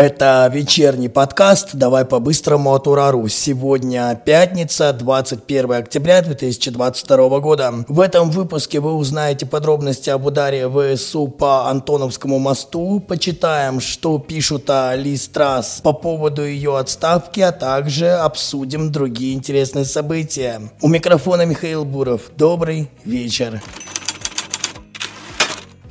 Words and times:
Это 0.00 0.48
вечерний 0.54 1.08
подкаст 1.08 1.70
«Давай 1.72 2.04
по-быстрому 2.04 2.72
от 2.72 2.86
Урару». 2.86 3.26
Сегодня 3.26 4.14
пятница, 4.24 4.92
21 4.92 5.72
октября 5.72 6.22
2022 6.22 7.40
года. 7.40 7.74
В 7.88 7.98
этом 7.98 8.30
выпуске 8.30 8.78
вы 8.78 8.94
узнаете 8.94 9.44
подробности 9.44 10.08
об 10.08 10.24
ударе 10.24 10.68
ВСУ 10.70 11.26
по 11.26 11.68
Антоновскому 11.68 12.38
мосту, 12.38 13.00
почитаем, 13.00 13.80
что 13.80 14.20
пишут 14.20 14.70
о 14.70 14.94
Ли 14.94 15.16
Страс 15.16 15.80
по 15.82 15.92
поводу 15.92 16.46
ее 16.46 16.78
отставки, 16.78 17.40
а 17.40 17.50
также 17.50 18.10
обсудим 18.10 18.92
другие 18.92 19.34
интересные 19.34 19.84
события. 19.84 20.60
У 20.80 20.86
микрофона 20.86 21.44
Михаил 21.44 21.84
Буров. 21.84 22.30
Добрый 22.36 22.88
вечер. 23.04 23.60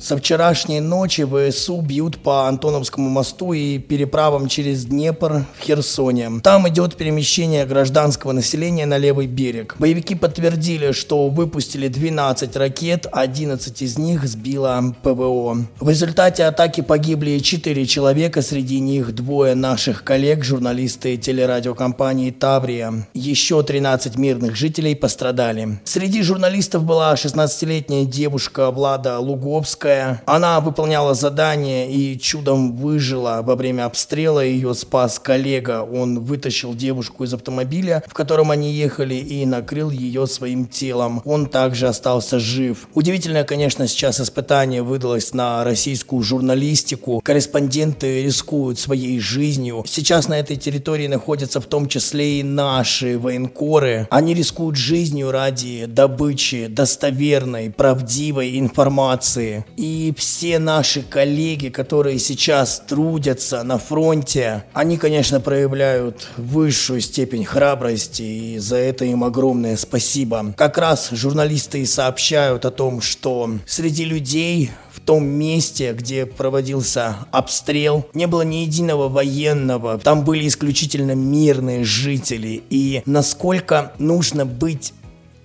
Со 0.08 0.16
вчерашней 0.16 0.80
ночи 0.80 1.26
ВСУ 1.26 1.82
бьют 1.82 2.16
по 2.16 2.48
Антоновскому 2.48 3.10
мосту 3.10 3.52
и 3.52 3.76
переправам 3.76 4.48
через 4.48 4.86
Днепр 4.86 5.44
в 5.58 5.62
Херсоне. 5.62 6.40
Там 6.42 6.66
идет 6.66 6.96
перемещение 6.96 7.66
гражданского 7.66 8.32
населения 8.32 8.86
на 8.86 8.96
левый 8.96 9.26
берег. 9.26 9.76
Боевики 9.78 10.14
подтвердили, 10.14 10.92
что 10.92 11.28
выпустили 11.28 11.88
12 11.88 12.56
ракет, 12.56 13.06
11 13.12 13.82
из 13.82 13.98
них 13.98 14.26
сбило 14.26 14.96
ПВО. 15.02 15.66
В 15.78 15.90
результате 15.90 16.44
атаки 16.44 16.80
погибли 16.80 17.38
4 17.38 17.84
человека, 17.84 18.40
среди 18.40 18.80
них 18.80 19.14
двое 19.14 19.54
наших 19.54 20.04
коллег, 20.04 20.42
журналисты 20.42 21.18
телерадиокомпании 21.18 22.30
«Таврия». 22.30 23.06
Еще 23.12 23.62
13 23.62 24.16
мирных 24.16 24.56
жителей 24.56 24.94
пострадали. 24.94 25.80
Среди 25.84 26.22
журналистов 26.22 26.84
была 26.84 27.12
16-летняя 27.12 28.06
девушка 28.06 28.70
Влада 28.70 29.18
Луговская, 29.18 29.97
которая 29.98 30.22
она 30.26 30.60
выполняла 30.60 31.14
задание 31.14 31.90
и 31.90 32.18
чудом 32.18 32.76
выжила 32.76 33.40
во 33.42 33.56
время 33.56 33.86
обстрела. 33.86 34.44
Ее 34.44 34.74
спас 34.74 35.18
коллега. 35.18 35.82
Он 35.82 36.20
вытащил 36.20 36.74
девушку 36.74 37.24
из 37.24 37.34
автомобиля, 37.34 38.02
в 38.06 38.14
котором 38.14 38.50
они 38.50 38.72
ехали, 38.72 39.14
и 39.14 39.44
накрыл 39.46 39.90
ее 39.90 40.26
своим 40.26 40.66
телом. 40.66 41.22
Он 41.24 41.46
также 41.46 41.88
остался 41.88 42.38
жив. 42.38 42.88
Удивительное, 42.94 43.44
конечно, 43.44 43.86
сейчас 43.88 44.20
испытание 44.20 44.82
выдалось 44.82 45.34
на 45.34 45.64
российскую 45.64 46.22
журналистику. 46.22 47.20
Корреспонденты 47.24 48.22
рискуют 48.22 48.78
своей 48.78 49.18
жизнью. 49.20 49.84
Сейчас 49.86 50.28
на 50.28 50.38
этой 50.38 50.56
территории 50.56 51.06
находятся 51.06 51.60
в 51.60 51.66
том 51.66 51.88
числе 51.88 52.40
и 52.40 52.42
наши 52.42 53.18
военкоры. 53.18 54.06
Они 54.10 54.34
рискуют 54.34 54.76
жизнью 54.76 55.30
ради 55.30 55.86
добычи 55.86 56.66
достоверной, 56.68 57.70
правдивой 57.70 58.58
информации. 58.58 59.64
И 59.76 59.87
и 59.88 60.12
все 60.16 60.58
наши 60.58 61.02
коллеги, 61.02 61.68
которые 61.68 62.18
сейчас 62.18 62.82
трудятся 62.86 63.62
на 63.62 63.78
фронте, 63.78 64.64
они, 64.74 64.98
конечно, 64.98 65.40
проявляют 65.40 66.28
высшую 66.36 67.00
степень 67.00 67.44
храбрости, 67.44 68.22
и 68.22 68.58
за 68.58 68.76
это 68.76 69.04
им 69.06 69.24
огромное 69.24 69.76
спасибо. 69.76 70.52
Как 70.56 70.76
раз 70.76 71.08
журналисты 71.10 71.80
и 71.80 71.86
сообщают 71.86 72.64
о 72.64 72.70
том, 72.70 73.00
что 73.00 73.50
среди 73.66 74.04
людей 74.04 74.70
в 74.92 75.00
том 75.00 75.24
месте, 75.24 75.94
где 75.94 76.26
проводился 76.26 77.16
обстрел, 77.30 78.06
не 78.12 78.26
было 78.26 78.42
ни 78.42 78.56
единого 78.56 79.08
военного. 79.08 79.98
Там 79.98 80.24
были 80.24 80.46
исключительно 80.46 81.12
мирные 81.12 81.84
жители. 81.84 82.62
И 82.68 83.02
насколько 83.06 83.92
нужно 83.98 84.44
быть 84.44 84.92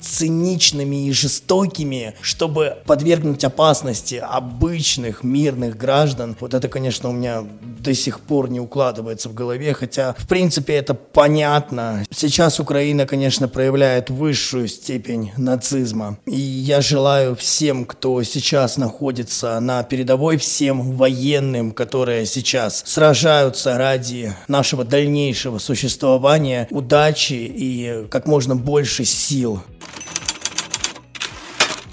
циничными 0.04 1.08
и 1.08 1.12
жестокими, 1.12 2.14
чтобы 2.22 2.78
подвергнуть 2.86 3.44
опасности 3.44 4.16
обычных 4.16 5.24
мирных 5.24 5.78
граждан. 5.78 6.36
Вот 6.40 6.54
это, 6.54 6.68
конечно, 6.68 7.10
у 7.10 7.14
меня 7.14 7.44
до 7.80 7.94
сих 7.94 8.20
пор 8.20 8.50
не 8.50 8.60
укладывается 8.60 9.30
в 9.30 9.34
голове, 9.34 9.74
хотя, 9.74 10.16
в 10.18 10.28
принципе, 10.28 10.74
это 10.74 10.94
понятно. 10.94 12.06
Сейчас 12.12 12.60
Украина, 12.60 13.06
конечно, 13.06 13.48
проявляет 13.48 14.10
высшую 14.10 14.68
степень 14.68 15.32
нацизма. 15.38 16.18
И 16.26 16.40
я 16.40 16.82
желаю 16.82 17.36
всем, 17.36 17.86
кто 17.86 18.22
сейчас 18.24 18.78
находится 18.78 19.60
на 19.60 19.84
передовой, 19.84 20.38
всем 20.38 20.96
военным, 20.96 21.72
которые 21.72 22.26
сейчас 22.26 22.84
сражаются 22.86 23.78
ради 23.78 24.34
нашего 24.48 24.84
дальнейшего 24.84 25.58
существования, 25.58 26.68
удачи 26.72 27.34
и 27.34 28.08
как 28.10 28.28
можно 28.28 28.56
больше 28.56 29.06
сил. 29.06 29.62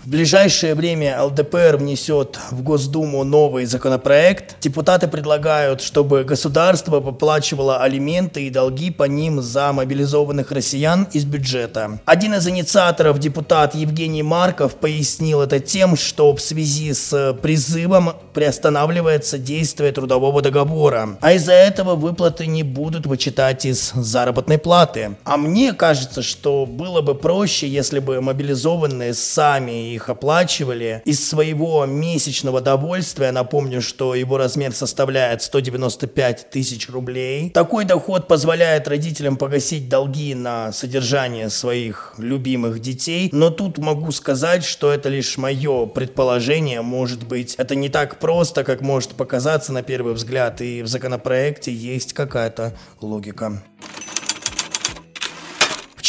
В 0.03 0.09
ближайшее 0.09 0.75
время 0.75 1.23
ЛДПР 1.23 1.77
внесет 1.77 2.39
в 2.51 2.63
Госдуму 2.63 3.23
новый 3.23 3.67
законопроект. 3.67 4.57
Депутаты 4.63 5.09
предлагают, 5.09 5.83
чтобы 5.83 6.25
государство 6.25 7.01
поплачивало 7.01 7.83
алименты 7.83 8.47
и 8.47 8.51
долги 8.51 8.91
по 8.91 9.05
ним 9.05 9.43
за 9.43 9.75
мобилизованных 9.75 10.53
россиян 10.53 11.07
из 11.13 11.27
бюджета. 11.27 12.01
Один 12.07 12.33
из 12.33 12.49
инициаторов, 12.49 13.19
депутат 13.19 13.75
Евгений 13.75 14.23
Марков, 14.23 14.77
пояснил 14.77 15.43
это 15.43 15.61
тем, 15.61 15.97
что 15.97 16.35
в 16.35 16.41
связи 16.41 16.95
с 16.95 17.37
призывом 17.43 18.15
приостанавливается 18.33 19.37
действие 19.37 19.93
трудового 19.93 20.41
договора, 20.41 21.19
а 21.21 21.35
из-за 21.35 21.53
этого 21.53 21.95
выплаты 21.95 22.47
не 22.47 22.63
будут 22.63 23.05
вычитать 23.05 23.67
из 23.67 23.93
заработной 23.93 24.57
платы. 24.57 25.17
А 25.25 25.37
мне 25.37 25.75
кажется, 25.75 26.23
что 26.23 26.65
было 26.65 27.03
бы 27.03 27.15
проще, 27.15 27.69
если 27.69 27.99
бы 27.99 28.23
мобилизованные 28.23 29.13
сами 29.13 29.91
их 30.01 30.09
оплачивали 30.09 31.03
из 31.05 31.29
своего 31.29 31.85
месячного 31.87 32.61
довольствия. 32.61 33.33
Напомню, 33.33 33.83
что 33.83 34.15
его 34.15 34.39
размер 34.39 34.73
составляет 34.73 35.43
195 35.43 36.51
тысяч 36.51 36.89
рублей. 36.89 37.51
Такой 37.51 37.85
доход 37.85 38.27
позволяет 38.27 38.89
родителям 38.89 39.37
погасить 39.37 39.89
долги 39.89 40.35
на 40.35 40.73
содержание 40.73 41.51
своих 41.51 42.15
любимых 42.19 42.81
детей. 42.81 43.29
Но 43.33 43.51
тут 43.51 43.79
могу 43.79 44.11
сказать, 44.13 44.65
что 44.65 44.91
это 44.91 45.09
лишь 45.09 45.37
мое 45.37 45.87
предположение. 45.87 46.81
Может 46.81 47.27
быть, 47.27 47.55
это 47.57 47.75
не 47.75 47.91
так 47.91 48.19
просто, 48.19 48.65
как 48.65 48.81
может 48.81 49.11
показаться 49.11 49.73
на 49.73 49.83
первый 49.83 50.15
взгляд. 50.15 50.63
И 50.63 50.83
в 50.83 50.89
законопроекте 50.89 51.73
есть 51.73 52.15
какая-то 52.15 52.75
логика. 53.01 53.63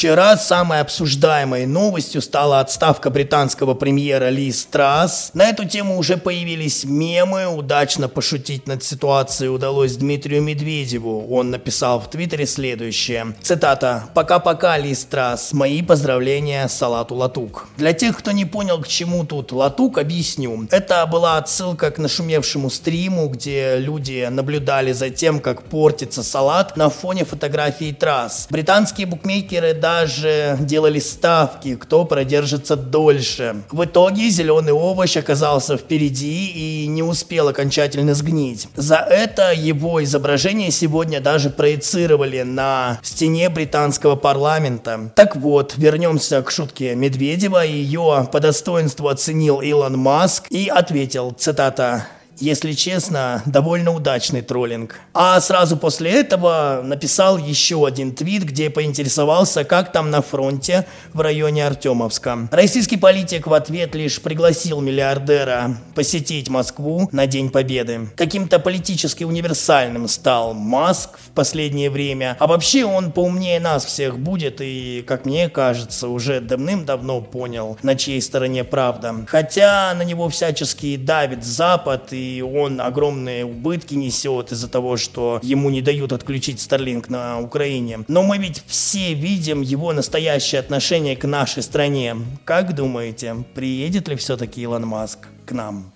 Вчера 0.02 0.36
самой 0.36 0.80
обсуждаемой 0.80 1.68
новостью 1.68 2.24
стала 2.24 2.60
отставка 2.60 3.12
британского 3.12 3.76
премьера 3.76 4.30
Ли 4.30 4.52
Страс. 4.52 5.30
На 5.36 5.44
эту 5.44 5.64
тему 5.66 6.00
уже 6.00 6.18
появились 6.18 6.86
мемы. 6.86 7.46
Удачно 7.46 8.10
пошутить 8.10 8.66
над 8.66 8.84
ситуацией 8.84 9.50
удалось 9.52 9.98
Дмитрию 9.98 10.42
Медведеву. 10.42 11.28
Он 11.30 11.52
написал 11.52 12.00
в 12.00 12.10
Твиттере 12.10 12.48
следующее. 12.48 13.36
Цитата. 13.44 14.06
«Пока-пока, 14.16 14.76
Ли 14.80 14.96
Страс. 14.96 15.54
Мои 15.54 15.84
поздравления 15.84 16.68
Салату 16.68 17.14
Латук». 17.14 17.68
Для 17.78 17.94
тех, 17.94 18.18
кто 18.18 18.32
не 18.32 18.46
понял, 18.46 18.82
к 18.82 18.88
чему 18.88 19.24
тут 19.24 19.52
Латук, 19.52 20.00
объясню. 20.00 20.68
Это 20.72 21.06
была 21.06 21.38
отсылка 21.38 21.92
к 21.92 22.00
нашумевшему 22.00 22.72
стриму, 22.72 23.28
где 23.28 23.78
люди 23.78 24.28
наблюдали 24.32 24.94
за 24.94 25.12
тем, 25.12 25.40
как 25.40 25.62
портится 25.62 26.24
салат 26.24 26.76
на 26.76 26.90
фоне 26.90 27.24
фотографии 27.24 27.92
трасс. 27.92 28.48
Британские 28.50 29.06
букмекеры 29.06 29.76
да 29.76 29.91
даже 29.92 30.58
делали 30.62 31.00
ставки, 31.00 31.76
кто 31.76 32.06
продержится 32.06 32.76
дольше. 32.76 33.58
В 33.72 33.84
итоге 33.84 34.30
зеленый 34.30 34.72
овощ 34.72 35.18
оказался 35.18 35.78
впереди 35.78 36.48
и 36.48 36.88
не 36.88 37.04
успел 37.04 37.50
окончательно 37.50 38.14
сгнить. 38.14 38.68
За 38.76 38.96
это 38.96 39.52
его 39.52 40.02
изображение 40.04 40.72
сегодня 40.72 41.20
даже 41.20 41.50
проецировали 41.50 42.44
на 42.44 43.00
стене 43.04 43.50
британского 43.50 44.16
парламента. 44.16 45.12
Так 45.16 45.36
вот, 45.36 45.74
вернемся 45.76 46.42
к 46.42 46.52
шутке 46.52 46.96
Медведева. 46.96 47.66
Ее 47.66 48.28
по 48.32 48.40
достоинству 48.40 49.10
оценил 49.10 49.60
Илон 49.60 49.98
Маск 49.98 50.46
и 50.50 50.68
ответил, 50.68 51.32
цитата, 51.38 52.08
если 52.42 52.74
честно, 52.74 53.44
довольно 53.46 53.94
удачный 53.94 54.42
троллинг. 54.42 55.00
А 55.14 55.40
сразу 55.40 55.78
после 55.78 56.12
этого 56.12 56.82
написал 56.84 57.38
еще 57.38 57.86
один 57.86 58.14
твит, 58.14 58.44
где 58.44 58.70
поинтересовался, 58.70 59.64
как 59.64 59.92
там 59.92 60.10
на 60.10 60.22
фронте 60.22 60.86
в 61.14 61.22
районе 61.22 61.66
Артемовска. 61.68 62.50
Российский 62.52 62.98
политик 62.98 63.48
в 63.48 63.54
ответ 63.54 63.96
лишь 63.96 64.22
пригласил 64.22 64.82
миллиардера 64.82 65.78
посетить 65.96 66.50
Москву 66.50 67.08
на 67.12 67.28
День 67.28 67.50
Победы. 67.50 68.10
Каким-то 68.16 68.60
политически 68.60 69.24
универсальным 69.24 70.08
стал 70.08 70.54
Маск 70.54 71.20
в 71.20 71.30
последнее 71.32 71.90
время. 71.90 72.36
А 72.40 72.48
вообще 72.48 72.86
он 72.86 73.12
поумнее 73.12 73.60
нас 73.60 73.86
всех 73.86 74.18
будет 74.18 74.62
и, 74.62 75.04
как 75.08 75.26
мне 75.26 75.50
кажется, 75.50 76.08
уже 76.08 76.42
давным-давно 76.42 77.22
понял, 77.22 77.78
на 77.84 77.96
чьей 77.96 78.22
стороне 78.22 78.64
правда. 78.64 79.16
Хотя 79.28 79.94
на 79.94 80.02
него 80.02 80.30
всячески 80.30 80.98
давит 80.98 81.44
Запад 81.44 82.12
он 82.40 82.80
огромные 82.80 83.44
убытки 83.44 83.96
несет 83.96 84.54
из-за 84.54 84.70
того, 84.70 84.96
что 84.96 85.40
ему 85.44 85.70
не 85.70 85.82
дают 85.82 86.14
отключить 86.14 86.60
Starlink 86.60 87.06
на 87.10 87.42
Украине. 87.42 88.06
Но 88.08 88.24
мы 88.24 88.38
ведь 88.38 88.64
все 88.66 89.14
видим 89.14 89.62
его 89.62 89.92
настоящее 89.92 90.60
отношение 90.60 91.18
к 91.18 91.28
нашей 91.28 91.64
стране. 91.64 92.16
Как 92.46 92.74
думаете, 92.74 93.44
приедет 93.54 94.08
ли 94.08 94.16
все-таки 94.16 94.62
Илон 94.62 94.88
Маск 94.88 95.28
к 95.46 95.52
нам? 95.52 95.92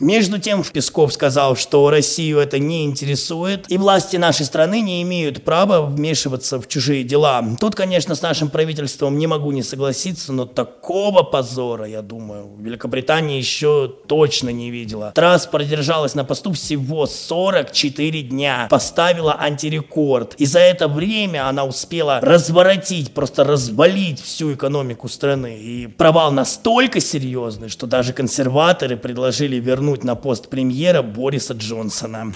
Между 0.00 0.38
тем, 0.38 0.62
Песков 0.62 1.12
сказал, 1.12 1.56
что 1.56 1.90
Россию 1.90 2.38
это 2.38 2.60
не 2.60 2.84
интересует, 2.84 3.64
и 3.68 3.76
власти 3.78 4.16
нашей 4.16 4.46
страны 4.46 4.80
не 4.80 5.02
имеют 5.02 5.42
права 5.42 5.84
вмешиваться 5.84 6.60
в 6.60 6.68
чужие 6.68 7.02
дела. 7.02 7.44
Тут, 7.58 7.74
конечно, 7.74 8.14
с 8.14 8.22
нашим 8.22 8.48
правительством 8.48 9.18
не 9.18 9.26
могу 9.26 9.50
не 9.50 9.64
согласиться, 9.64 10.32
но 10.32 10.46
такого 10.46 11.24
позора, 11.24 11.86
я 11.86 12.02
думаю, 12.02 12.48
Великобритания 12.60 13.38
еще 13.38 13.92
точно 14.06 14.50
не 14.50 14.70
видела. 14.70 15.10
Трасс 15.16 15.46
продержалась 15.46 16.14
на 16.14 16.24
посту 16.24 16.52
всего 16.52 17.06
44 17.06 18.22
дня, 18.22 18.68
поставила 18.70 19.36
антирекорд, 19.40 20.34
и 20.34 20.46
за 20.46 20.60
это 20.60 20.86
время 20.86 21.48
она 21.48 21.64
успела 21.64 22.20
разворотить, 22.20 23.12
просто 23.14 23.42
развалить 23.42 24.22
всю 24.22 24.54
экономику 24.54 25.08
страны. 25.08 25.58
И 25.58 25.88
провал 25.88 26.30
настолько 26.30 27.00
серьезный, 27.00 27.68
что 27.68 27.88
даже 27.88 28.12
консерваторы 28.12 28.96
предложили 28.96 29.56
вернуть 29.56 29.87
вернуть 29.88 30.04
на 30.04 30.16
пост 30.16 30.48
премьера 30.48 31.02
Бориса 31.02 31.54
Джонсона. 31.54 32.32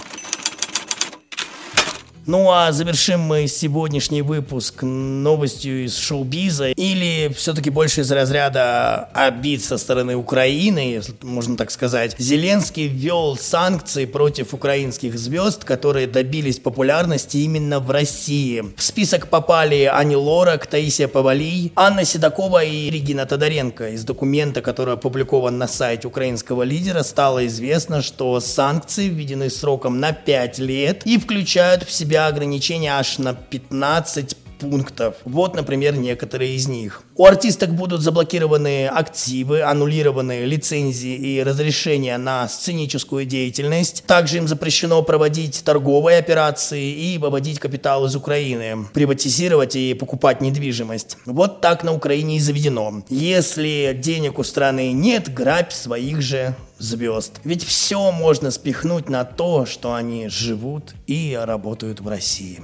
Ну 2.25 2.49
а 2.49 2.71
завершим 2.71 3.19
мы 3.19 3.47
сегодняшний 3.47 4.21
выпуск 4.21 4.83
новостью 4.83 5.83
из 5.83 5.97
шоу-биза 5.97 6.69
или 6.69 7.29
все-таки 7.35 7.69
больше 7.69 7.99
из 8.01 8.11
разряда 8.13 9.09
обид 9.13 9.61
со 9.61 9.77
стороны 9.77 10.15
Украины, 10.15 10.79
если 10.93 11.13
можно 11.21 11.57
так 11.57 11.69
сказать. 11.69 12.15
Зеленский 12.17 12.87
ввел 12.87 13.35
санкции 13.35 14.05
против 14.05 14.53
украинских 14.53 15.19
звезд, 15.19 15.65
которые 15.65 16.07
добились 16.07 16.59
популярности 16.59 17.37
именно 17.37 17.81
в 17.81 17.91
России. 17.91 18.63
В 18.77 18.81
список 18.83 19.27
попали 19.27 19.83
Ани 19.83 20.15
Лорак, 20.15 20.65
Таисия 20.67 21.09
Павалий, 21.09 21.73
Анна 21.75 22.05
Седокова 22.05 22.63
и 22.63 22.89
Регина 22.89 23.25
Тодоренко. 23.25 23.89
Из 23.89 24.05
документа, 24.05 24.61
который 24.61 24.93
опубликован 24.93 25.57
на 25.57 25.67
сайте 25.67 26.07
украинского 26.07 26.63
лидера, 26.63 27.03
стало 27.03 27.45
известно, 27.47 28.01
что 28.01 28.39
санкции 28.39 29.09
введены 29.09 29.49
сроком 29.49 29.99
на 29.99 30.13
5 30.13 30.59
лет 30.59 31.01
и 31.05 31.17
включают 31.17 31.83
в 31.83 31.91
себя 31.91 32.12
себя 32.13 32.27
ограничения 32.27 32.91
аж 32.91 33.17
на 33.17 33.33
15 33.33 34.37
пунктов. 34.59 35.15
Вот, 35.25 35.55
например, 35.55 35.95
некоторые 35.97 36.55
из 36.55 36.67
них. 36.67 37.01
У 37.15 37.25
артисток 37.25 37.73
будут 37.73 38.01
заблокированы 38.01 38.87
активы, 38.87 39.63
аннулированы 39.63 40.45
лицензии 40.45 41.15
и 41.15 41.43
разрешения 41.43 42.17
на 42.17 42.47
сценическую 42.47 43.25
деятельность. 43.25 44.03
Также 44.05 44.37
им 44.37 44.47
запрещено 44.47 45.01
проводить 45.01 45.63
торговые 45.65 46.19
операции 46.19 46.91
и 46.91 47.17
выводить 47.17 47.59
капитал 47.59 48.05
из 48.05 48.15
Украины, 48.15 48.85
приватизировать 48.93 49.75
и 49.75 49.95
покупать 49.95 50.39
недвижимость. 50.39 51.17
Вот 51.25 51.61
так 51.61 51.83
на 51.83 51.93
Украине 51.93 52.37
и 52.37 52.39
заведено. 52.39 53.03
Если 53.09 53.97
денег 53.99 54.37
у 54.37 54.43
страны 54.43 54.91
нет, 54.91 55.33
грабь 55.33 55.73
своих 55.73 56.21
же 56.21 56.55
звезд. 56.83 57.39
Ведь 57.43 57.63
все 57.63 58.11
можно 58.11 58.51
спихнуть 58.51 59.09
на 59.09 59.23
то, 59.23 59.65
что 59.65 59.93
они 59.93 60.27
живут 60.27 60.93
и 61.07 61.39
работают 61.41 62.01
в 62.01 62.07
России. 62.07 62.59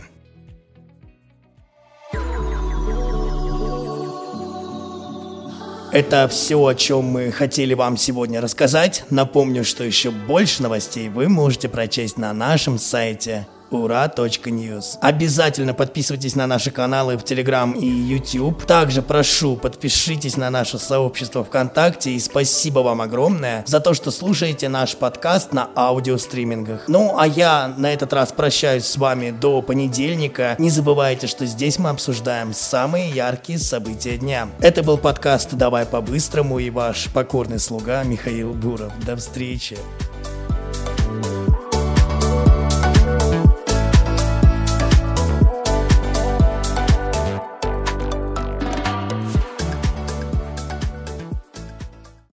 Это 5.92 6.28
все, 6.28 6.64
о 6.64 6.76
чем 6.76 7.06
мы 7.06 7.32
хотели 7.32 7.74
вам 7.74 7.98
сегодня 7.98 8.42
рассказать. 8.42 9.06
Напомню, 9.10 9.64
что 9.64 9.84
еще 9.84 10.12
больше 10.12 10.62
новостей 10.62 11.10
вы 11.10 11.30
можете 11.30 11.68
прочесть 11.68 12.18
на 12.18 12.32
нашем 12.32 12.78
сайте 12.78 13.48
ура.ньюс. 13.72 14.98
Обязательно 15.02 15.74
подписывайтесь 15.74 16.36
на 16.36 16.48
наши 16.48 16.72
каналы 16.72 17.18
в 17.18 17.24
Телеграм 17.24 17.74
и 17.74 17.88
YouTube. 17.88 18.66
Также 18.66 19.02
прошу, 19.02 19.56
подпишитесь 19.56 20.38
на 20.38 20.50
наше 20.50 20.78
сообщество 20.78 21.44
ВКонтакте 21.44 22.12
и 22.12 22.20
спасибо 22.20 22.80
вам 22.80 23.02
огромное 23.02 23.64
за 23.68 23.80
то, 23.80 23.94
что 23.94 24.12
слушаете 24.12 24.70
наш 24.70 24.96
подкаст 24.96 25.54
на 25.54 25.70
аудиостримингах. 25.76 26.86
Ну, 26.88 27.16
а 27.18 27.28
я 27.28 27.74
на 27.78 27.94
этот 27.94 28.14
раз 28.14 28.32
прощаюсь 28.32 28.86
с 28.86 28.98
вами 28.98 29.32
до 29.32 29.62
понедельника. 29.62 30.56
Не 30.58 30.70
забывайте, 30.70 31.28
что 31.28 31.46
здесь 31.46 31.80
мы 31.80 31.90
обсуждаем 31.90 32.54
самые 32.54 33.10
яркие 33.10 33.60
события 33.60 34.18
дня. 34.18 34.50
Это 34.60 34.84
был 34.84 34.98
подкаст 34.98 35.54
«Давай 35.54 35.86
по-быстрому» 35.86 36.60
и 36.60 36.70
ваш 36.70 37.10
покорный 37.14 37.60
слуга 37.60 38.04
Михаил 38.04 38.54
Буров. 38.54 38.94
До 39.06 39.16
встречи! 39.16 39.78